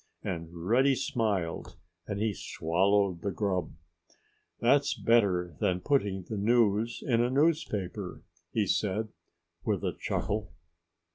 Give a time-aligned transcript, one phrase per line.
[0.23, 1.75] And Reddy smiled
[2.07, 3.73] as he swallowed the grub.
[4.59, 9.09] "That's better than putting the news in a newspaper," he said
[9.63, 10.53] with a chuckle.